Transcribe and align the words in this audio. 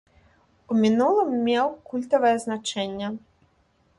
У 0.75 0.77
мінулым 0.83 1.29
меў 1.49 1.67
культавае 1.91 2.33
значэнне. 2.45 3.07